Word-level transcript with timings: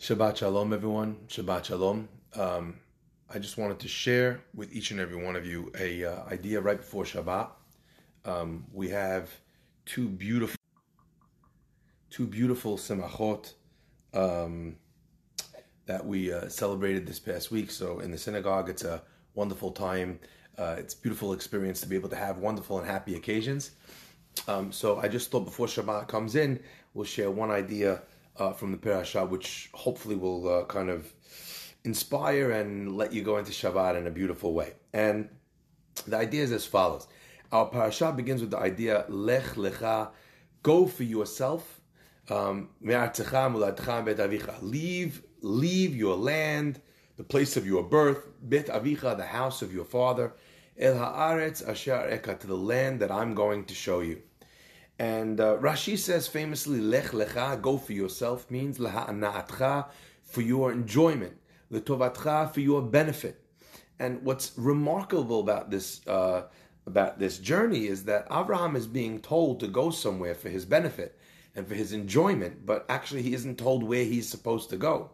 Shabbat 0.00 0.38
Shalom, 0.38 0.72
everyone. 0.72 1.18
Shabbat 1.28 1.66
Shalom. 1.66 2.08
Um, 2.34 2.76
I 3.28 3.38
just 3.38 3.58
wanted 3.58 3.80
to 3.80 3.88
share 3.88 4.40
with 4.54 4.72
each 4.72 4.92
and 4.92 4.98
every 4.98 5.22
one 5.22 5.36
of 5.36 5.44
you 5.44 5.70
a 5.78 6.06
uh, 6.06 6.24
idea 6.24 6.58
right 6.58 6.78
before 6.78 7.04
Shabbat. 7.04 7.50
Um, 8.24 8.64
we 8.72 8.88
have 8.88 9.28
two 9.84 10.08
beautiful, 10.08 10.56
two 12.08 12.26
beautiful 12.26 12.78
semachot 12.78 13.52
um, 14.14 14.76
that 15.84 16.06
we 16.06 16.32
uh, 16.32 16.48
celebrated 16.48 17.06
this 17.06 17.18
past 17.18 17.50
week. 17.50 17.70
So 17.70 17.98
in 17.98 18.10
the 18.10 18.16
synagogue, 18.16 18.70
it's 18.70 18.84
a 18.84 19.02
wonderful 19.34 19.70
time. 19.70 20.18
Uh, 20.56 20.76
it's 20.78 20.94
beautiful 20.94 21.34
experience 21.34 21.78
to 21.82 21.86
be 21.86 21.94
able 21.94 22.08
to 22.08 22.16
have 22.16 22.38
wonderful 22.38 22.78
and 22.78 22.88
happy 22.88 23.16
occasions. 23.16 23.72
Um, 24.48 24.72
so 24.72 24.98
I 24.98 25.08
just 25.08 25.30
thought 25.30 25.44
before 25.44 25.66
Shabbat 25.66 26.08
comes 26.08 26.36
in, 26.36 26.58
we'll 26.94 27.04
share 27.04 27.30
one 27.30 27.50
idea 27.50 28.00
uh, 28.40 28.52
from 28.52 28.72
the 28.72 28.78
parasha, 28.78 29.24
which 29.24 29.70
hopefully 29.74 30.16
will 30.16 30.48
uh, 30.48 30.64
kind 30.64 30.88
of 30.88 31.12
inspire 31.84 32.50
and 32.50 32.96
let 32.96 33.12
you 33.12 33.22
go 33.22 33.36
into 33.36 33.52
Shabbat 33.52 33.96
in 33.96 34.06
a 34.06 34.10
beautiful 34.10 34.54
way. 34.54 34.72
And 34.92 35.28
the 36.06 36.16
idea 36.16 36.42
is 36.42 36.52
as 36.52 36.66
follows: 36.66 37.06
Our 37.52 37.66
parasha 37.66 38.12
begins 38.12 38.40
with 38.40 38.50
the 38.50 38.58
idea 38.58 39.04
"Lech 39.08 39.54
lecha," 39.54 40.10
go 40.62 40.86
for 40.86 41.04
yourself. 41.04 41.80
Um, 42.28 42.68
leave, 44.62 45.22
leave 45.42 45.96
your 45.96 46.16
land, 46.16 46.80
the 47.16 47.24
place 47.24 47.56
of 47.56 47.66
your 47.66 47.82
birth, 47.82 48.28
bet 48.40 48.66
avicha, 48.66 49.16
the 49.16 49.26
house 49.26 49.62
of 49.62 49.74
your 49.74 49.84
father, 49.84 50.32
el 50.78 50.94
haaretz 50.94 51.66
asher 51.68 52.08
eka, 52.08 52.38
to 52.38 52.46
the 52.46 52.56
land 52.56 53.00
that 53.00 53.10
I'm 53.10 53.34
going 53.34 53.64
to 53.64 53.74
show 53.74 53.98
you. 54.00 54.22
And 55.00 55.40
uh, 55.40 55.56
Rashi 55.56 55.96
says 55.96 56.28
famously, 56.28 56.78
Lech 56.78 57.12
lecha, 57.12 57.60
go 57.62 57.78
for 57.78 57.94
yourself, 57.94 58.50
means 58.50 58.76
leha 58.76 59.86
for 60.22 60.42
your 60.42 60.72
enjoyment, 60.72 61.32
letovatcha, 61.72 62.52
for 62.52 62.60
your 62.60 62.82
benefit. 62.82 63.42
And 63.98 64.22
what's 64.22 64.52
remarkable 64.58 65.40
about 65.40 65.70
this 65.70 66.06
uh, 66.06 66.42
about 66.86 67.18
this 67.18 67.38
journey 67.38 67.86
is 67.86 68.04
that 68.04 68.26
Abraham 68.30 68.76
is 68.76 68.86
being 68.86 69.20
told 69.20 69.58
to 69.60 69.68
go 69.68 69.88
somewhere 69.88 70.34
for 70.34 70.50
his 70.50 70.66
benefit 70.66 71.18
and 71.54 71.66
for 71.66 71.74
his 71.74 71.94
enjoyment, 71.94 72.66
but 72.66 72.84
actually 72.90 73.22
he 73.22 73.32
isn't 73.32 73.58
told 73.58 73.82
where 73.82 74.04
he's 74.04 74.28
supposed 74.28 74.68
to 74.68 74.76
go. 74.76 75.10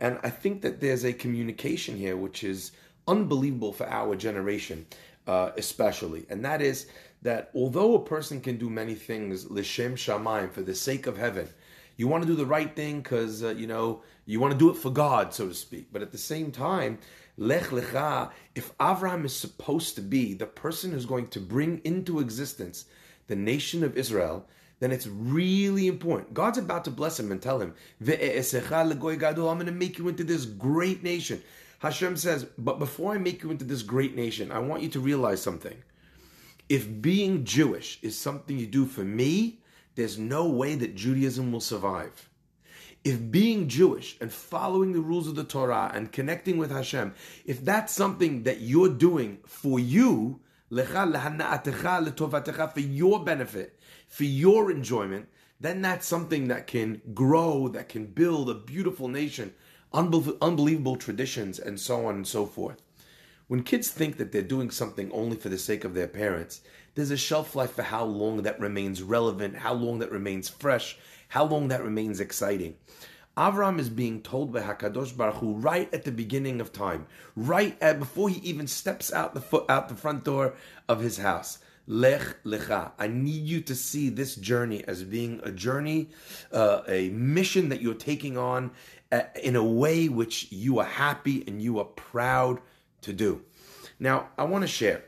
And 0.00 0.18
I 0.24 0.30
think 0.30 0.62
that 0.62 0.80
there's 0.80 1.04
a 1.04 1.12
communication 1.12 1.96
here 1.96 2.16
which 2.16 2.42
is 2.42 2.72
unbelievable 3.06 3.72
for 3.72 3.88
our 3.88 4.16
generation, 4.16 4.86
uh, 5.28 5.50
especially, 5.56 6.26
and 6.28 6.44
that 6.44 6.60
is 6.60 6.88
that 7.22 7.50
although 7.54 7.94
a 7.94 8.04
person 8.04 8.40
can 8.40 8.58
do 8.58 8.68
many 8.68 8.94
things 8.94 9.46
lishem 9.46 9.92
shamayim 9.92 10.52
for 10.52 10.62
the 10.62 10.74
sake 10.74 11.06
of 11.06 11.16
heaven, 11.16 11.48
you 11.96 12.08
want 12.08 12.22
to 12.22 12.28
do 12.28 12.34
the 12.34 12.46
right 12.46 12.74
thing 12.74 13.00
because 13.00 13.42
uh, 13.42 13.50
you 13.50 13.66
know 13.66 14.02
you 14.26 14.40
want 14.40 14.52
to 14.52 14.58
do 14.58 14.70
it 14.70 14.76
for 14.76 14.90
God, 14.90 15.32
so 15.34 15.48
to 15.48 15.54
speak. 15.54 15.88
But 15.92 16.02
at 16.02 16.12
the 16.12 16.18
same 16.18 16.50
time, 16.50 16.98
lech 17.36 17.64
lecha, 17.64 18.30
if 18.54 18.76
Avraham 18.78 19.24
is 19.24 19.34
supposed 19.34 19.94
to 19.96 20.00
be 20.00 20.34
the 20.34 20.46
person 20.46 20.92
who's 20.92 21.06
going 21.06 21.28
to 21.28 21.40
bring 21.40 21.80
into 21.84 22.20
existence 22.20 22.86
the 23.26 23.36
nation 23.36 23.84
of 23.84 23.96
Israel, 23.96 24.46
then 24.80 24.90
it's 24.90 25.06
really 25.06 25.86
important. 25.86 26.34
God's 26.34 26.58
about 26.58 26.84
to 26.84 26.90
bless 26.90 27.18
him 27.18 27.30
and 27.30 27.40
tell 27.40 27.60
him, 27.60 27.74
I'm 28.00 28.06
going 28.06 29.66
to 29.66 29.72
make 29.72 29.98
you 29.98 30.08
into 30.08 30.24
this 30.24 30.44
great 30.44 31.02
nation. 31.04 31.40
Hashem 31.78 32.16
says, 32.16 32.46
but 32.58 32.78
before 32.78 33.14
I 33.14 33.18
make 33.18 33.42
you 33.42 33.50
into 33.50 33.64
this 33.64 33.82
great 33.82 34.16
nation, 34.16 34.50
I 34.50 34.58
want 34.58 34.82
you 34.82 34.88
to 34.90 35.00
realize 35.00 35.40
something 35.40 35.76
if 36.72 37.02
being 37.02 37.44
Jewish 37.44 37.98
is 38.00 38.16
something 38.16 38.58
you 38.58 38.66
do 38.66 38.86
for 38.86 39.04
me, 39.04 39.60
there's 39.94 40.18
no 40.18 40.48
way 40.48 40.74
that 40.74 40.94
Judaism 40.94 41.52
will 41.52 41.60
survive. 41.60 42.30
If 43.04 43.30
being 43.30 43.68
Jewish 43.68 44.16
and 44.22 44.32
following 44.32 44.94
the 44.94 45.02
rules 45.02 45.28
of 45.28 45.34
the 45.34 45.44
Torah 45.44 45.90
and 45.92 46.10
connecting 46.10 46.56
with 46.56 46.70
Hashem, 46.70 47.12
if 47.44 47.62
that's 47.62 47.92
something 47.92 48.44
that 48.44 48.62
you're 48.62 48.88
doing 48.88 49.40
for 49.44 49.78
you, 49.78 50.40
for 50.70 50.80
your 52.80 53.22
benefit, 53.22 53.78
for 54.08 54.24
your 54.24 54.70
enjoyment, 54.70 55.28
then 55.60 55.82
that's 55.82 56.06
something 56.06 56.48
that 56.48 56.66
can 56.66 57.02
grow, 57.12 57.68
that 57.68 57.90
can 57.90 58.06
build 58.06 58.48
a 58.48 58.54
beautiful 58.54 59.08
nation, 59.08 59.52
unbelievable 59.92 60.96
traditions, 60.96 61.58
and 61.58 61.78
so 61.78 62.06
on 62.06 62.14
and 62.14 62.26
so 62.26 62.46
forth. 62.46 62.80
When 63.52 63.64
kids 63.64 63.90
think 63.90 64.16
that 64.16 64.32
they're 64.32 64.40
doing 64.40 64.70
something 64.70 65.12
only 65.12 65.36
for 65.36 65.50
the 65.50 65.58
sake 65.58 65.84
of 65.84 65.92
their 65.92 66.08
parents, 66.08 66.62
there's 66.94 67.10
a 67.10 67.18
shelf 67.18 67.54
life 67.54 67.72
for 67.72 67.82
how 67.82 68.02
long 68.02 68.44
that 68.44 68.58
remains 68.58 69.02
relevant, 69.02 69.56
how 69.56 69.74
long 69.74 69.98
that 69.98 70.10
remains 70.10 70.48
fresh, 70.48 70.96
how 71.28 71.44
long 71.44 71.68
that 71.68 71.84
remains 71.84 72.18
exciting. 72.18 72.76
Avram 73.36 73.78
is 73.78 73.90
being 73.90 74.22
told 74.22 74.54
by 74.54 74.62
Hakadosh 74.62 75.14
Baruch 75.14 75.34
Hu 75.34 75.52
right 75.52 75.92
at 75.92 76.04
the 76.04 76.12
beginning 76.12 76.62
of 76.62 76.72
time, 76.72 77.06
right 77.36 77.76
at, 77.82 77.98
before 77.98 78.30
he 78.30 78.40
even 78.40 78.66
steps 78.66 79.12
out 79.12 79.34
the 79.34 79.40
foot 79.42 79.66
out 79.68 79.90
the 79.90 79.96
front 79.96 80.24
door 80.24 80.54
of 80.88 81.00
his 81.00 81.18
house. 81.18 81.58
Lech 81.86 82.42
lecha. 82.44 82.92
I 82.98 83.06
need 83.08 83.44
you 83.44 83.60
to 83.60 83.74
see 83.74 84.08
this 84.08 84.34
journey 84.34 84.82
as 84.84 85.04
being 85.04 85.42
a 85.42 85.52
journey, 85.52 86.08
uh, 86.52 86.84
a 86.88 87.10
mission 87.10 87.68
that 87.68 87.82
you're 87.82 87.92
taking 87.92 88.38
on 88.38 88.70
uh, 89.10 89.24
in 89.42 89.56
a 89.56 89.64
way 89.64 90.08
which 90.08 90.50
you 90.50 90.78
are 90.78 90.86
happy 90.86 91.44
and 91.46 91.60
you 91.60 91.78
are 91.80 91.84
proud 91.84 92.58
to 93.02 93.12
do. 93.12 93.42
Now, 93.98 94.28
I 94.36 94.44
want 94.44 94.62
to 94.62 94.68
share. 94.68 95.04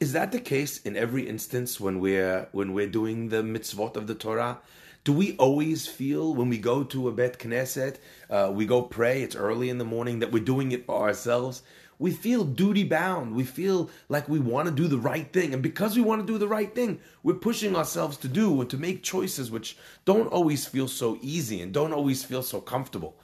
Is 0.00 0.12
that 0.12 0.30
the 0.30 0.40
case 0.40 0.80
in 0.82 0.96
every 0.96 1.28
instance 1.28 1.80
when 1.80 1.98
we're 1.98 2.48
when 2.52 2.72
we're 2.72 2.86
doing 2.86 3.30
the 3.30 3.42
mitzvot 3.42 3.96
of 3.96 4.06
the 4.06 4.14
Torah? 4.14 4.58
Do 5.02 5.12
we 5.12 5.36
always 5.38 5.86
feel 5.86 6.34
when 6.34 6.48
we 6.48 6.58
go 6.58 6.84
to 6.84 7.08
a 7.08 7.12
bet 7.12 7.38
knesset, 7.38 7.96
uh, 8.28 8.50
we 8.52 8.66
go 8.66 8.82
pray, 8.82 9.22
it's 9.22 9.34
early 9.34 9.70
in 9.70 9.78
the 9.78 9.84
morning, 9.84 10.18
that 10.18 10.30
we're 10.30 10.44
doing 10.44 10.70
it 10.72 10.86
for 10.86 11.02
ourselves? 11.02 11.62
We 11.98 12.12
feel 12.12 12.44
duty 12.44 12.84
bound. 12.84 13.34
We 13.34 13.42
feel 13.42 13.90
like 14.08 14.28
we 14.28 14.38
want 14.38 14.68
to 14.68 14.74
do 14.74 14.86
the 14.86 14.98
right 14.98 15.32
thing. 15.32 15.52
And 15.52 15.62
because 15.62 15.96
we 15.96 16.02
want 16.02 16.20
to 16.24 16.32
do 16.32 16.38
the 16.38 16.46
right 16.46 16.72
thing, 16.72 17.00
we're 17.24 17.34
pushing 17.34 17.74
ourselves 17.74 18.16
to 18.18 18.28
do 18.28 18.54
or 18.54 18.64
to 18.66 18.76
make 18.76 19.02
choices 19.02 19.50
which 19.50 19.76
don't 20.04 20.28
always 20.28 20.64
feel 20.64 20.86
so 20.86 21.18
easy 21.22 21.60
and 21.60 21.72
don't 21.72 21.92
always 21.92 22.22
feel 22.22 22.42
so 22.42 22.60
comfortable. 22.60 23.16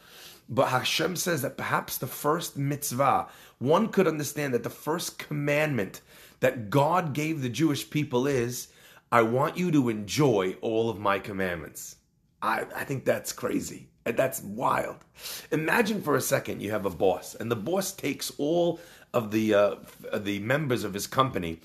But 0.49 0.69
Hashem 0.69 1.17
says 1.17 1.43
that 1.43 1.57
perhaps 1.57 1.97
the 1.97 2.07
first 2.07 2.57
mitzvah, 2.57 3.29
one 3.59 3.89
could 3.89 4.07
understand 4.07 4.53
that 4.55 4.63
the 4.63 4.71
first 4.71 5.19
commandment 5.19 6.01
that 6.41 6.69
God 6.69 7.15
gave 7.15 7.41
the 7.41 7.49
Jewish 7.49 7.89
people 7.89 8.27
is, 8.27 8.69
I 9.11 9.23
want 9.23 9.57
you 9.57 9.71
to 9.71 9.89
enjoy 9.89 10.57
all 10.61 10.91
of 10.91 10.99
my 10.99 11.19
commandments. 11.19 11.97
I, 12.43 12.67
I 12.77 12.85
think 12.85 13.05
that's 13.05 13.33
crazy. 13.33 13.89
That's 14.05 14.43
wild. 14.43 14.99
Imagine 15.51 16.03
for 16.03 16.15
a 16.15 16.21
second 16.21 16.61
you 16.61 16.71
have 16.73 16.85
a 16.85 16.91
boss, 16.91 17.35
and 17.35 17.51
the 17.51 17.57
boss 17.57 17.93
takes 17.93 18.31
all 18.37 18.81
of 19.15 19.31
the 19.31 19.55
uh, 19.55 19.75
the 20.15 20.41
members 20.41 20.85
of 20.85 20.93
his 20.93 21.07
company 21.07 21.61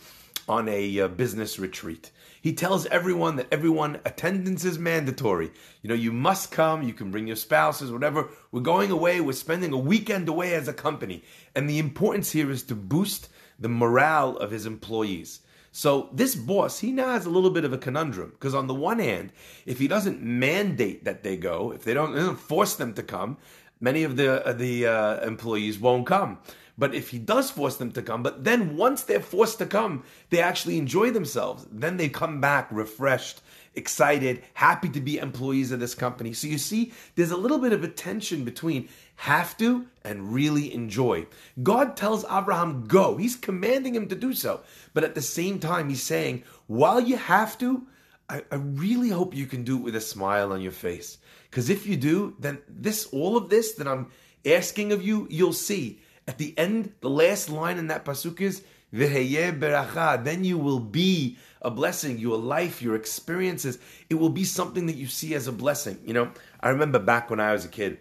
on 0.47 0.69
a 0.69 1.01
uh, 1.01 1.07
business 1.09 1.59
retreat. 1.59 2.11
He 2.41 2.53
tells 2.53 2.85
everyone 2.87 3.35
that 3.35 3.47
everyone 3.51 3.99
attendance 4.05 4.63
is 4.63 4.79
mandatory. 4.79 5.51
You 5.81 5.89
know, 5.89 5.95
you 5.95 6.11
must 6.11 6.51
come, 6.51 6.83
you 6.83 6.93
can 6.93 7.11
bring 7.11 7.27
your 7.27 7.35
spouses, 7.35 7.91
whatever. 7.91 8.29
We're 8.51 8.61
going 8.61 8.91
away, 8.91 9.21
we're 9.21 9.33
spending 9.33 9.73
a 9.73 9.77
weekend 9.77 10.29
away 10.29 10.53
as 10.53 10.67
a 10.67 10.73
company. 10.73 11.23
And 11.55 11.69
the 11.69 11.79
importance 11.79 12.31
here 12.31 12.49
is 12.49 12.63
to 12.63 12.75
boost 12.75 13.29
the 13.59 13.69
morale 13.69 14.37
of 14.37 14.51
his 14.51 14.65
employees. 14.65 15.41
So 15.71 16.09
this 16.11 16.35
boss, 16.35 16.79
he 16.79 16.91
now 16.91 17.09
has 17.09 17.25
a 17.25 17.29
little 17.29 17.51
bit 17.51 17.65
of 17.65 17.73
a 17.73 17.77
conundrum 17.77 18.31
because 18.31 18.55
on 18.55 18.67
the 18.67 18.73
one 18.73 18.99
hand, 18.99 19.31
if 19.65 19.77
he 19.77 19.87
doesn't 19.87 20.21
mandate 20.21 21.05
that 21.05 21.23
they 21.23 21.37
go, 21.37 21.71
if 21.71 21.83
they 21.83 21.93
don't, 21.93 22.15
don't 22.15 22.39
force 22.39 22.75
them 22.75 22.93
to 22.95 23.03
come, 23.03 23.37
many 23.79 24.03
of 24.03 24.15
the 24.15 24.45
uh, 24.45 24.53
the 24.53 24.87
uh, 24.87 25.25
employees 25.25 25.79
won't 25.79 26.07
come. 26.07 26.39
But 26.79 26.95
if 26.95 27.09
he 27.09 27.19
does 27.19 27.51
force 27.51 27.75
them 27.75 27.91
to 27.91 28.01
come, 28.01 28.23
but 28.23 28.45
then 28.45 28.77
once 28.77 29.01
they're 29.03 29.19
forced 29.19 29.57
to 29.57 29.65
come, 29.65 30.03
they 30.29 30.39
actually 30.39 30.77
enjoy 30.77 31.11
themselves. 31.11 31.67
Then 31.69 31.97
they 31.97 32.07
come 32.07 32.39
back 32.39 32.69
refreshed, 32.71 33.41
excited, 33.75 34.43
happy 34.53 34.87
to 34.89 35.01
be 35.01 35.17
employees 35.17 35.73
of 35.73 35.81
this 35.81 35.93
company. 35.93 36.31
So 36.31 36.47
you 36.47 36.57
see, 36.57 36.93
there's 37.15 37.31
a 37.31 37.37
little 37.37 37.57
bit 37.57 37.73
of 37.73 37.83
a 37.83 37.89
tension 37.89 38.45
between 38.45 38.87
have 39.17 39.57
to 39.57 39.87
and 40.05 40.33
really 40.33 40.73
enjoy. 40.73 41.27
God 41.61 41.97
tells 41.97 42.23
Abraham, 42.31 42.85
go. 42.85 43.17
He's 43.17 43.35
commanding 43.35 43.93
him 43.93 44.07
to 44.07 44.15
do 44.15 44.33
so. 44.33 44.61
But 44.93 45.03
at 45.03 45.15
the 45.15 45.21
same 45.21 45.59
time, 45.59 45.89
he's 45.89 46.01
saying, 46.01 46.43
while 46.67 47.01
you 47.01 47.17
have 47.17 47.57
to, 47.57 47.85
I, 48.29 48.43
I 48.49 48.55
really 48.55 49.09
hope 49.09 49.35
you 49.35 49.47
can 49.47 49.65
do 49.65 49.75
it 49.75 49.83
with 49.83 49.97
a 49.97 50.01
smile 50.01 50.53
on 50.53 50.61
your 50.61 50.71
face. 50.71 51.17
Because 51.51 51.69
if 51.69 51.85
you 51.85 51.97
do, 51.97 52.37
then 52.39 52.59
this, 52.69 53.07
all 53.07 53.35
of 53.35 53.49
this 53.49 53.73
that 53.73 53.87
I'm 53.87 54.07
asking 54.45 54.93
of 54.93 55.03
you, 55.03 55.27
you'll 55.29 55.51
see 55.51 55.99
at 56.29 56.37
the 56.37 56.55
end, 56.59 56.93
the 57.01 57.09
last 57.09 57.49
line 57.49 57.79
in 57.79 57.87
that 57.87 58.05
pasuk 58.05 58.39
is 58.39 58.61
beracha. 58.93 60.23
Then 60.23 60.43
you 60.43 60.59
will 60.59 60.79
be 60.79 61.39
a 61.59 61.71
blessing. 61.71 62.19
Your 62.19 62.37
life, 62.37 62.83
your 62.83 62.95
experiences, 62.95 63.79
it 64.11 64.13
will 64.13 64.29
be 64.29 64.43
something 64.43 64.85
that 64.85 64.95
you 64.95 65.07
see 65.07 65.33
as 65.33 65.47
a 65.47 65.51
blessing. 65.51 65.97
You 66.05 66.13
know, 66.13 66.31
I 66.59 66.69
remember 66.69 66.99
back 66.99 67.31
when 67.31 67.39
I 67.39 67.51
was 67.51 67.65
a 67.65 67.67
kid, 67.67 67.97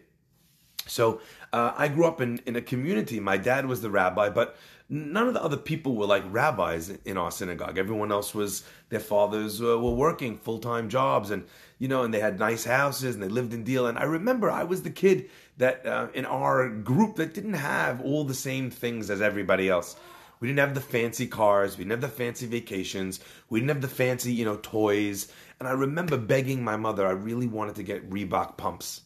So 0.86 1.22
uh, 1.54 1.72
I 1.74 1.88
grew 1.88 2.04
up 2.04 2.20
in, 2.20 2.38
in 2.44 2.54
a 2.54 2.60
community. 2.60 3.18
My 3.18 3.38
dad 3.38 3.64
was 3.64 3.80
the 3.80 3.88
rabbi, 3.88 4.28
but 4.28 4.58
none 4.88 5.28
of 5.28 5.34
the 5.34 5.42
other 5.42 5.56
people 5.56 5.94
were 5.94 6.06
like 6.06 6.24
rabbis 6.30 6.90
in 7.04 7.18
our 7.18 7.30
synagogue. 7.30 7.78
Everyone 7.78 8.10
else 8.10 8.34
was 8.34 8.64
their 8.88 9.00
fathers 9.00 9.60
uh, 9.60 9.78
were 9.78 9.94
working 9.94 10.38
full 10.38 10.58
time 10.58 10.88
jobs, 10.88 11.30
and 11.30 11.44
you 11.78 11.88
know, 11.88 12.02
and 12.02 12.12
they 12.12 12.20
had 12.20 12.38
nice 12.38 12.64
houses 12.64 13.14
and 13.14 13.22
they 13.22 13.28
lived 13.28 13.52
in 13.52 13.64
Deal. 13.64 13.86
And 13.86 13.98
I 13.98 14.04
remember 14.04 14.50
I 14.50 14.64
was 14.64 14.82
the 14.82 14.90
kid 14.90 15.30
that 15.58 15.84
uh, 15.86 16.08
in 16.14 16.24
our 16.24 16.68
group 16.68 17.16
that 17.16 17.34
didn't 17.34 17.54
have 17.54 18.00
all 18.00 18.24
the 18.24 18.34
same 18.34 18.70
things 18.70 19.10
as 19.10 19.20
everybody 19.20 19.68
else. 19.68 19.96
We 20.40 20.46
didn't 20.46 20.60
have 20.60 20.74
the 20.74 20.80
fancy 20.80 21.26
cars. 21.26 21.76
We 21.76 21.84
didn't 21.84 22.00
have 22.00 22.10
the 22.12 22.16
fancy 22.16 22.46
vacations. 22.46 23.20
We 23.50 23.58
didn't 23.58 23.70
have 23.70 23.82
the 23.82 23.88
fancy, 23.88 24.32
you 24.32 24.44
know, 24.44 24.58
toys. 24.62 25.32
And 25.58 25.68
I 25.68 25.72
remember 25.72 26.16
begging 26.16 26.62
my 26.62 26.76
mother, 26.76 27.06
I 27.06 27.10
really 27.10 27.48
wanted 27.48 27.74
to 27.76 27.82
get 27.82 28.08
Reebok 28.08 28.56
pumps. 28.56 29.02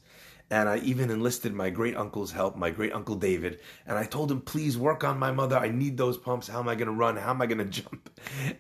And 0.53 0.69
I 0.69 0.77
even 0.81 1.09
enlisted 1.09 1.55
my 1.55 1.71
great 1.71 1.97
uncle's 1.97 2.31
help, 2.31 2.57
my 2.57 2.69
great 2.69 2.93
uncle 2.93 3.15
David. 3.15 3.61
And 3.87 3.97
I 3.97 4.05
told 4.05 4.31
him, 4.31 4.43
please 4.43 4.77
work 4.77 5.03
on 5.03 5.19
my 5.19 5.33
mother. 5.33 5.57
I 5.57 5.71
need 5.71 5.97
those 5.97 6.19
pumps. 6.19 6.47
How 6.47 6.61
am 6.61 6.69
I 6.69 6.75
going 6.75 6.89
to 6.89 6.93
run? 6.93 7.17
How 7.17 7.31
am 7.31 7.41
I 7.41 7.47
going 7.47 7.57
to 7.71 7.83
jump? 7.83 8.11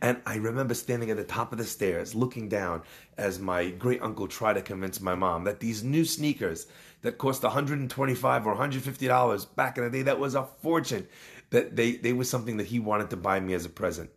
And 0.01 0.23
I 0.25 0.37
remember 0.37 0.73
standing 0.73 1.11
at 1.11 1.19
the 1.19 1.25
top 1.25 1.53
of 1.53 1.59
the 1.59 1.67
stairs, 1.67 2.15
looking 2.15 2.49
down 2.49 2.81
as 3.19 3.39
my 3.39 3.69
great 3.69 4.01
uncle 4.01 4.27
tried 4.27 4.55
to 4.55 4.63
convince 4.63 5.03
my 5.03 5.15
mom 5.15 5.45
that 5.45 5.61
these 5.61 5.85
new 5.85 6.07
sneakers 6.07 6.67
that 7.03 7.19
cost 7.19 7.43
125 7.43 8.47
or 8.47 8.53
150 8.53 9.07
dollars 9.07 9.45
back 9.45 9.77
in 9.77 9.85
the 9.85 9.91
day, 9.91 10.01
that 10.01 10.19
was 10.19 10.35
a 10.35 10.47
fortune. 10.63 11.07
That 11.51 11.77
they 11.77 11.97
they 11.97 12.15
was 12.15 12.31
something 12.31 12.57
that 12.57 12.69
he 12.69 12.79
wanted 12.79 13.11
to 13.11 13.19
buy 13.19 13.39
me 13.39 13.53
as 13.53 13.67
a 13.67 13.69
present. 13.69 14.09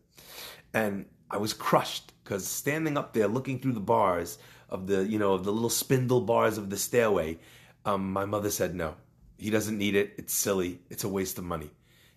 And 0.74 1.08
I 1.30 1.36
was 1.40 1.52
crushed 1.52 2.14
because 2.24 2.48
standing 2.48 2.98
up 2.98 3.12
there 3.12 3.28
looking 3.28 3.60
through 3.60 3.74
the 3.74 3.82
bars 3.82 4.38
of 4.70 4.88
the 4.88 5.06
you 5.06 5.20
know 5.20 5.34
of 5.34 5.44
the 5.44 5.52
little 5.52 5.70
spindle 5.70 6.22
bars 6.22 6.58
of 6.58 6.70
the 6.70 6.78
stairway 6.78 7.38
um, 7.86 8.12
my 8.12 8.26
mother 8.26 8.50
said 8.50 8.76
no. 8.76 8.96
He 9.38 9.50
doesn't 9.50 9.78
need 9.78 9.96
it. 9.96 10.14
It's 10.18 10.34
silly. 10.34 10.80
It's 10.90 11.04
a 11.04 11.10
waste 11.10 11.38
of 11.38 11.44
money. 11.44 11.72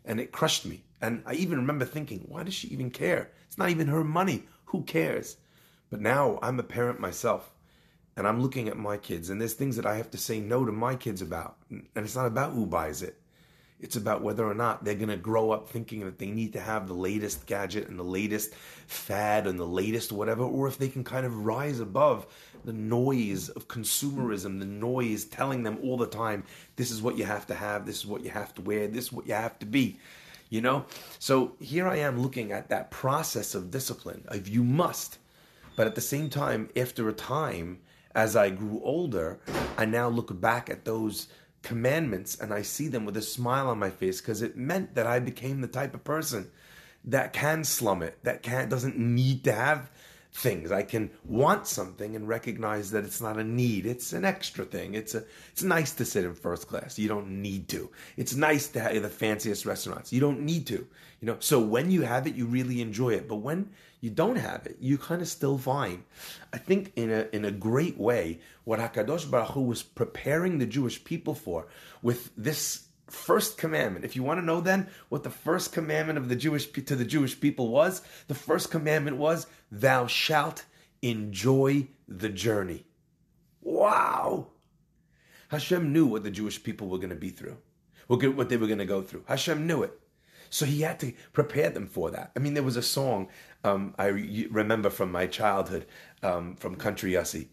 And 0.05 0.19
it 0.19 0.33
crushed 0.33 0.65
me. 0.65 0.85
And 1.01 1.23
I 1.27 1.35
even 1.35 1.59
remember 1.59 1.85
thinking, 1.85 2.25
why 2.29 2.43
does 2.43 2.55
she 2.55 2.69
even 2.69 2.91
care? 2.91 3.31
It's 3.47 3.59
not 3.59 3.71
even 3.71 3.87
her 3.89 4.03
money. 4.03 4.45
Who 4.67 4.83
cares? 4.83 5.37
But 5.91 6.01
now 6.01 6.39
I'm 6.43 6.59
a 6.59 6.65
parent 6.65 7.01
myself. 7.01 7.53
And 8.17 8.27
I'm 8.27 8.43
looking 8.43 8.69
at 8.69 8.77
my 8.77 8.97
kids, 8.97 9.31
and 9.31 9.41
there's 9.41 9.55
things 9.55 9.77
that 9.77 9.87
I 9.87 9.97
have 9.97 10.11
to 10.11 10.19
say 10.19 10.41
no 10.41 10.65
to 10.65 10.73
my 10.73 10.97
kids 10.97 11.23
about. 11.23 11.57
And 11.71 11.87
it's 11.95 12.17
not 12.17 12.27
about 12.27 12.53
who 12.53 12.67
buys 12.67 13.01
it. 13.03 13.17
It's 13.81 13.97
about 13.97 14.23
whether 14.23 14.45
or 14.45 14.55
not 14.55 14.85
they're 14.85 14.95
going 14.97 15.09
to 15.09 15.17
grow 15.17 15.53
up 15.53 15.69
thinking 15.69 16.01
that 16.01 16.19
they 16.19 16.31
need 16.31 16.53
to 16.55 16.61
have 16.61 16.89
the 16.89 16.95
latest 16.95 17.47
gadget 17.47 17.89
and 17.89 17.99
the 17.99 18.05
latest 18.05 18.55
fad 18.87 19.47
and 19.47 19.59
the 19.59 19.67
latest 19.67 20.11
whatever, 20.11 20.43
or 20.43 20.67
if 20.67 20.79
they 20.79 20.89
can 20.89 21.05
kind 21.05 21.25
of 21.25 21.45
rise 21.45 21.79
above 21.79 22.27
the 22.65 22.73
noise 22.73 23.49
of 23.51 23.69
consumerism, 23.69 24.59
the 24.59 24.67
noise 24.67 25.25
telling 25.25 25.63
them 25.63 25.79
all 25.83 25.97
the 25.97 26.07
time, 26.07 26.43
this 26.75 26.91
is 26.91 27.01
what 27.01 27.17
you 27.17 27.25
have 27.25 27.47
to 27.47 27.55
have, 27.55 27.87
this 27.87 27.99
is 27.99 28.07
what 28.07 28.25
you 28.25 28.31
have 28.31 28.53
to 28.55 28.63
wear, 28.63 28.89
this 28.89 29.05
is 29.05 29.13
what 29.13 29.29
you 29.29 29.35
have 29.35 29.59
to 29.61 29.67
be. 29.67 29.99
You 30.51 30.61
know? 30.61 30.85
So 31.21 31.55
here 31.61 31.87
I 31.87 31.99
am 31.99 32.21
looking 32.21 32.51
at 32.51 32.71
that 32.71 32.91
process 32.91 33.55
of 33.55 33.71
discipline, 33.71 34.25
of 34.27 34.49
you 34.49 34.65
must. 34.65 35.19
But 35.77 35.87
at 35.87 35.95
the 35.95 36.01
same 36.01 36.31
time, 36.31 36.69
after 36.75 37.09
a 37.09 37.13
time, 37.13 37.79
as 38.15 38.35
I 38.35 38.51
grew 38.51 38.81
older, 38.83 39.39
I 39.77 39.85
now 39.85 40.09
look 40.09 40.41
back 40.41 40.69
at 40.69 40.85
those 40.85 41.29
commandments 41.63 42.39
and 42.39 42.53
I 42.53 42.63
see 42.63 42.89
them 42.89 43.05
with 43.05 43.17
a 43.17 43.23
smile 43.23 43.69
on 43.69 43.79
my 43.79 43.91
face 43.91 44.21
because 44.21 44.43
it 44.43 44.57
meant 44.57 44.95
that 44.95 45.07
I 45.07 45.19
became 45.19 45.61
the 45.61 45.69
type 45.69 45.95
of 45.95 46.05
person 46.05 46.51
that 47.05 47.33
can 47.33 47.65
slum 47.65 48.03
it, 48.03 48.19
that 48.25 48.43
can't 48.43 48.71
doesn't 48.71 48.99
need 48.99 49.45
to 49.45 49.53
have 49.53 49.91
things. 50.39 50.71
I 50.71 50.83
can 50.83 51.11
want 51.25 51.67
something 51.67 52.15
and 52.15 52.29
recognize 52.29 52.93
that 52.93 53.05
it's 53.05 53.21
not 53.21 53.39
a 53.39 53.45
need. 53.45 53.87
It's 53.87 54.13
an 54.13 54.25
extra 54.25 54.65
thing. 54.65 54.95
It's 54.95 55.15
a 55.15 55.25
it's 55.53 55.63
nice 55.63 55.93
to 55.95 56.05
sit 56.05 56.25
in 56.25 56.35
first 56.35 56.69
class. 56.69 56.99
You 56.99 57.09
don't 57.09 57.43
need 57.43 57.69
to. 57.69 57.91
It's 58.17 58.35
nice 58.35 58.69
to 58.69 58.81
have 58.81 59.03
the 59.03 59.09
fanciest 59.09 59.67
restaurants. 59.67 60.13
You 60.13 60.21
don't 60.21 60.41
need 60.41 60.67
to. 60.69 60.87
You 61.21 61.27
know, 61.27 61.37
so 61.41 61.59
when 61.59 61.91
you 61.91 62.03
have 62.03 62.27
it, 62.27 62.37
you 62.37 62.47
really 62.47 62.81
enjoy 62.81 63.11
it. 63.11 63.29
But 63.29 63.37
when 63.37 63.71
you 64.01 64.11
don't 64.11 64.37
have 64.37 64.67
it, 64.67 64.77
you 64.81 64.97
kind 64.97 65.21
of 65.21 65.29
still 65.29 65.59
fine. 65.59 66.05
I 66.53 66.59
think 66.59 66.93
in 66.95 67.11
a 67.11 67.27
in 67.33 67.45
a 67.45 67.51
great 67.51 67.99
way, 67.99 68.41
what 68.65 68.79
Hakadosh 68.79 69.29
Baruch 69.31 69.51
Hu 69.51 69.63
was 69.63 69.83
preparing 69.83 70.59
the 70.59 70.67
Jewish 70.67 71.03
people 71.03 71.35
for 71.35 71.67
with 72.01 72.31
this 72.37 72.88
first 73.11 73.59
commandment. 73.59 74.05
If 74.05 74.17
you 74.17 74.23
want 74.23 74.41
to 74.41 74.47
know 74.47 74.61
then 74.61 74.89
what 75.09 75.23
the 75.23 75.31
first 75.31 75.73
commandment 75.73 76.19
of 76.19 76.29
the 76.29 76.37
Jewish 76.37 76.67
to 76.71 76.97
the 76.97 77.05
Jewish 77.05 77.41
people 77.41 77.69
was, 77.69 78.03
the 78.27 78.35
first 78.35 78.71
commandment 78.71 79.17
was, 79.17 79.47
"Thou 79.71 80.07
shalt 80.07 80.65
enjoy 81.03 81.89
the 82.07 82.29
journey." 82.29 82.85
Wow! 83.61 84.49
Hashem 85.49 85.93
knew 85.93 86.07
what 86.07 86.25
the 86.25 86.31
Jewish 86.31 86.63
people 86.63 86.89
were 86.89 86.99
going 86.99 87.11
to 87.11 87.17
be 87.17 87.31
through, 87.31 87.57
what 88.07 88.49
they 88.49 88.57
were 88.57 88.67
going 88.67 88.79
to 88.79 88.85
go 88.85 89.03
through. 89.03 89.25
Hashem 89.27 89.67
knew 89.67 89.83
it. 89.83 89.99
So 90.51 90.65
he 90.65 90.81
had 90.81 90.99
to 91.01 91.13
prepare 91.33 91.71
them 91.71 91.87
for 91.87 92.11
that. 92.11 92.33
I 92.35 92.39
mean, 92.39 92.55
there 92.55 92.63
was 92.63 92.77
a 92.77 92.83
song 92.83 93.29
um, 93.65 93.95
I 93.99 94.07
re- 94.07 94.49
remember 94.51 94.91
from 94.91 95.13
my 95.13 95.27
childhood 95.27 95.87
um, 96.23 96.57
from 96.57 96.77
Country 96.77 97.13
Yossi. 97.13 97.49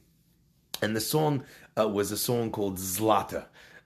And 0.81 0.95
the 0.95 1.01
song 1.01 1.43
uh, 1.79 1.87
was 1.87 2.11
a 2.11 2.17
song 2.17 2.51
called 2.51 2.77
Zlata. 2.77 3.45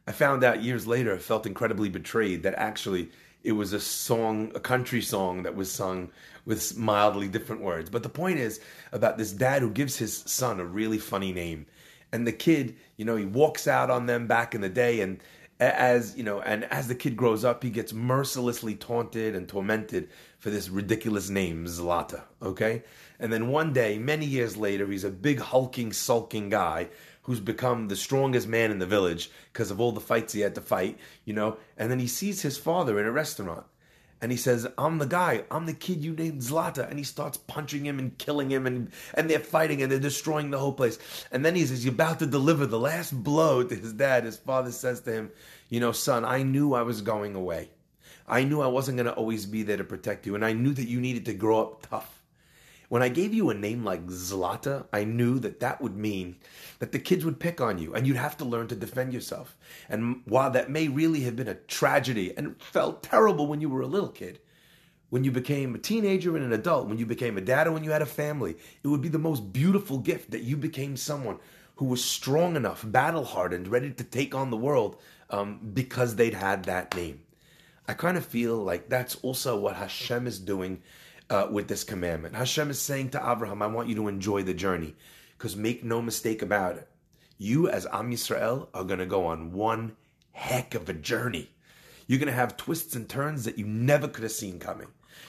I 0.10 0.12
found 0.12 0.44
out 0.44 0.64
years 0.64 0.88
later, 0.88 1.14
I 1.14 1.20
felt 1.20 1.46
incredibly 1.46 1.88
betrayed 1.88 2.42
that 2.42 2.56
actually 2.56 3.12
it 3.44 3.52
was 3.52 3.74
a 3.74 3.80
song, 3.80 4.52
a 4.56 4.60
country 4.60 5.04
song 5.04 5.44
that 5.44 5.56
was 5.56 5.72
sung 5.72 6.10
with 6.48 6.76
mildly 6.76 7.28
different 7.28 7.62
words. 7.62 7.92
But 7.92 8.02
the 8.02 8.10
point 8.10 8.40
is 8.40 8.60
about 8.92 9.20
this 9.20 9.32
dad 9.32 9.62
who 9.62 9.70
gives 9.70 9.98
his 9.98 10.18
son 10.18 10.60
a 10.60 10.66
really 10.66 10.98
funny 10.98 11.32
name. 11.32 11.68
And 12.12 12.26
the 12.26 12.32
kid, 12.32 12.76
you 12.98 13.06
know, 13.06 13.18
he 13.18 13.26
walks 13.26 13.68
out 13.68 13.92
on 13.92 14.08
them 14.08 14.26
back 14.26 14.56
in 14.56 14.62
the 14.62 14.68
day 14.68 15.02
and 15.02 15.20
as 15.60 16.18
you 16.18 16.24
know, 16.24 16.42
and 16.42 16.64
as 16.66 16.88
the 16.88 16.96
kid 16.96 17.16
grows 17.16 17.46
up, 17.46 17.62
he 17.62 17.70
gets 17.70 17.94
mercilessly 17.94 18.76
taunted 18.76 19.36
and 19.36 19.48
tormented 19.48 20.10
for 20.40 20.50
this 20.50 20.70
ridiculous 20.70 21.30
name, 21.30 21.66
Zlata. 21.66 22.22
Okay, 22.42 22.84
and 23.20 23.32
then 23.32 23.50
one 23.50 23.74
day, 23.74 23.98
many 23.98 24.26
years 24.26 24.56
later, 24.56 24.88
he's 24.88 25.04
a 25.04 25.10
big 25.10 25.40
hulking, 25.40 25.92
sulking 25.92 26.50
guy 26.50 26.88
who's 27.30 27.40
become 27.40 27.90
the 27.90 27.96
strongest 27.96 28.48
man 28.48 28.72
in 28.72 28.80
the 28.80 28.88
village 28.88 29.30
because 29.54 29.70
of 29.70 29.80
all 29.80 29.92
the 29.92 30.00
fights 30.00 30.34
he 30.34 30.40
had 30.40 30.56
to 30.56 30.62
fight, 30.62 30.98
you 31.26 31.32
know. 31.32 31.56
And 31.78 31.92
then 31.92 32.00
he 32.00 32.08
sees 32.08 32.42
his 32.42 32.58
father 32.58 33.00
in 33.00 33.06
a 33.06 33.12
restaurant. 33.12 33.66
And 34.20 34.32
he 34.32 34.38
says, 34.38 34.66
I'm 34.80 34.98
the 34.98 35.06
guy, 35.06 35.44
I'm 35.52 35.68
the 35.68 35.76
kid 35.76 36.04
you 36.04 36.14
named 36.14 36.42
Zlata. 36.42 36.90
And 36.90 36.98
he 36.98 37.04
starts 37.04 37.38
punching 37.38 37.86
him 37.86 38.00
and 38.00 38.18
killing 38.18 38.50
him, 38.50 38.66
and, 38.66 38.92
and 39.14 39.30
they're 39.30 39.38
fighting 39.38 39.84
and 39.84 39.92
they're 39.92 40.00
destroying 40.00 40.50
the 40.50 40.58
whole 40.58 40.74
place. 40.74 40.98
And 41.32 41.46
then 41.46 41.54
he's, 41.54 41.70
he's 41.70 41.86
about 41.86 42.18
to 42.18 42.26
deliver 42.26 42.66
the 42.66 42.80
last 42.80 43.12
blow 43.12 43.62
to 43.64 43.76
his 43.76 43.94
dad. 43.94 44.24
His 44.24 44.38
father 44.38 44.72
says 44.72 45.02
to 45.02 45.12
him, 45.14 45.32
You 45.70 45.82
know, 45.82 45.92
son, 45.92 46.26
I 46.26 46.42
knew 46.42 46.74
I 46.74 46.82
was 46.82 47.04
going 47.04 47.36
away. 47.36 47.70
I 48.28 48.44
knew 48.44 48.60
I 48.60 48.68
wasn't 48.68 48.98
going 48.98 49.06
to 49.06 49.14
always 49.14 49.46
be 49.46 49.62
there 49.62 49.78
to 49.78 49.84
protect 49.84 50.26
you. 50.26 50.34
And 50.34 50.44
I 50.44 50.54
knew 50.54 50.74
that 50.74 50.88
you 50.88 51.00
needed 51.00 51.26
to 51.26 51.34
grow 51.36 51.62
up 51.62 51.88
tough. 51.88 52.19
When 52.90 53.04
I 53.04 53.10
gave 53.10 53.36
you 53.36 53.52
a 53.52 53.54
name 53.54 53.86
like 53.86 54.08
Zlata, 54.08 54.88
I 54.92 55.04
knew 55.04 55.38
that 55.40 55.60
that 55.60 55.80
would 55.80 55.96
mean 55.96 56.38
that 56.80 56.92
the 56.92 56.98
kids 56.98 57.24
would 57.24 57.40
pick 57.40 57.62
on 57.62 57.78
you 57.78 57.94
and 57.94 58.06
you'd 58.06 58.18
have 58.18 58.36
to 58.38 58.46
learn 58.46 58.68
to 58.68 58.76
defend 58.76 59.14
yourself. 59.14 59.56
And 59.88 60.22
while 60.26 60.50
that 60.52 60.72
may 60.72 60.88
really 60.88 61.22
have 61.22 61.36
been 61.36 61.48
a 61.48 61.54
tragedy 61.54 62.36
and 62.36 62.60
felt 62.60 63.04
terrible 63.04 63.46
when 63.46 63.62
you 63.62 63.70
were 63.70 63.82
a 63.82 63.88
little 63.88 64.10
kid, 64.10 64.40
when 65.12 65.24
you 65.24 65.32
became 65.32 65.76
a 65.76 65.80
teenager 65.80 66.36
and 66.36 66.44
an 66.44 66.52
adult, 66.52 66.88
when 66.88 66.98
you 66.98 67.06
became 67.06 67.38
a 67.38 67.42
dad 67.42 67.68
or 67.68 67.72
when 67.72 67.84
you 67.84 67.92
had 67.92 68.02
a 68.02 68.08
family, 68.08 68.58
it 68.84 68.88
would 68.88 69.02
be 69.02 69.10
the 69.10 69.20
most 69.20 69.54
beautiful 69.54 70.00
gift 70.00 70.32
that 70.32 70.44
you 70.44 70.58
became 70.58 70.98
someone 70.98 71.38
who 71.76 71.86
was 71.86 72.04
strong 72.04 72.56
enough, 72.56 72.84
battle 72.86 73.24
hardened, 73.24 73.68
ready 73.68 73.92
to 73.92 74.04
take 74.04 74.34
on 74.34 74.50
the 74.50 74.58
world 74.58 75.00
um, 75.30 75.60
because 75.74 76.16
they'd 76.16 76.34
had 76.34 76.66
that 76.66 76.96
name. 76.96 77.22
I 77.88 77.94
kind 77.94 78.18
of 78.18 78.26
feel 78.26 78.58
like 78.58 78.90
that's 78.90 79.16
also 79.18 79.60
what 79.60 79.76
Hashem 79.76 80.28
is 80.28 80.40
doing 80.40 80.82
uh, 81.30 81.48
with 81.52 81.68
this 81.68 81.84
commandment. 81.84 82.36
Hashem 82.36 82.70
is 82.70 82.82
saying 82.82 83.12
to 83.12 83.32
Abraham, 83.32 83.62
I 83.62 83.68
want 83.68 83.90
you 83.90 83.96
to 83.96 84.08
enjoy 84.08 84.44
the 84.44 84.54
journey. 84.54 84.96
Because 85.38 85.56
make 85.56 85.86
no 85.86 86.02
mistake 86.02 86.42
about 86.42 86.76
it, 86.76 86.90
you 87.38 87.70
as 87.70 87.88
Am 87.94 88.12
Yisrael 88.12 88.68
are 88.74 88.84
going 88.84 89.00
to 89.00 89.06
go 89.06 89.28
on 89.28 89.54
one 89.54 89.96
heck 90.34 90.76
of 90.76 90.90
a 90.90 90.94
journey. 90.94 91.50
You're 92.08 92.20
going 92.20 92.28
to 92.28 92.34
have 92.34 92.58
twists 92.58 92.94
and 92.96 93.08
turns 93.08 93.46
that 93.46 93.58
you 93.58 93.66
never 93.66 94.10
could 94.10 94.24
have 94.24 94.34
seen 94.34 94.60
coming. 94.60 94.88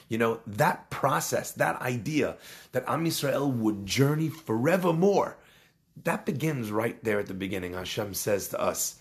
You 0.09 0.19
know, 0.19 0.40
that 0.49 0.90
process, 0.90 1.52
that 1.52 1.80
idea 1.80 2.38
that 2.73 2.88
Am 2.88 3.04
Yisrael 3.04 3.52
would 3.52 3.87
journey 3.87 4.28
forevermore, 4.28 5.38
that 6.02 6.26
begins 6.26 6.73
right 6.73 7.02
there 7.04 7.21
at 7.21 7.26
the 7.26 7.35
beginning. 7.35 7.75
Hashem 7.75 8.14
says 8.14 8.49
to 8.49 8.61
us, 8.61 8.97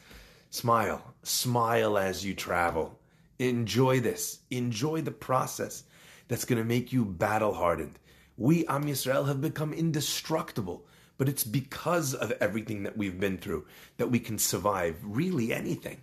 smile, 0.52 1.16
smile 1.24 1.98
as 1.98 2.24
you 2.24 2.36
travel. 2.36 3.00
Enjoy 3.40 4.00
this. 4.00 4.40
Enjoy 4.52 5.02
the 5.02 5.12
process 5.12 5.86
that's 6.30 6.46
going 6.46 6.62
to 6.62 6.66
make 6.66 6.94
you 6.94 7.04
battle 7.04 7.54
hardened. 7.54 8.00
We, 8.38 8.66
Am 8.68 8.86
Yisrael, 8.86 9.28
have 9.28 9.42
become 9.42 9.74
indestructible, 9.74 10.86
but 11.18 11.28
it's 11.28 11.44
because 11.44 12.14
of 12.14 12.32
everything 12.40 12.84
that 12.84 12.96
we've 12.96 13.20
been 13.20 13.38
through 13.38 13.66
that 13.98 14.10
we 14.10 14.20
can 14.20 14.38
survive 14.38 14.96
really 15.04 15.52
anything. 15.54 16.02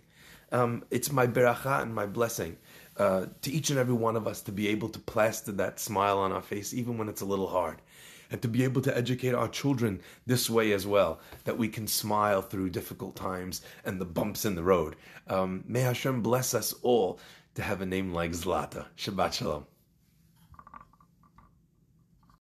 Um, 0.51 0.83
it's 0.91 1.11
my 1.11 1.25
beracha 1.25 1.81
and 1.81 1.95
my 1.95 2.05
blessing 2.05 2.57
uh, 2.97 3.25
to 3.41 3.51
each 3.51 3.71
and 3.71 3.79
every 3.79 3.95
one 3.95 4.15
of 4.15 4.27
us 4.27 4.43
to 4.43 4.51
be 4.51 4.67
able 4.67 4.89
to 4.89 4.99
plaster 4.99 5.51
that 5.53 5.79
smile 5.79 6.19
on 6.19 6.31
our 6.31 6.43
face, 6.43 6.73
even 6.73 6.99
when 6.99 7.09
it's 7.09 7.21
a 7.21 7.25
little 7.25 7.47
hard. 7.47 7.81
and 8.29 8.41
to 8.41 8.47
be 8.47 8.63
able 8.63 8.81
to 8.81 8.95
educate 8.97 9.33
our 9.33 9.47
children 9.47 10.01
this 10.25 10.49
way 10.49 10.71
as 10.73 10.85
well, 10.85 11.19
that 11.45 11.57
we 11.57 11.67
can 11.67 11.87
smile 11.87 12.41
through 12.41 12.69
difficult 12.69 13.15
times 13.15 13.61
and 13.85 13.99
the 13.99 14.05
bumps 14.05 14.45
in 14.45 14.55
the 14.55 14.63
road. 14.63 14.95
Um, 15.27 15.63
may 15.67 15.81
Hashem 15.81 16.21
bless 16.21 16.53
us 16.53 16.73
all 16.81 17.19
to 17.55 17.61
have 17.61 17.81
a 17.81 17.85
name 17.85 18.13
like 18.13 18.31
Zlata. 18.31 18.85
Shabbat 18.97 19.33
Shalom. 19.33 19.65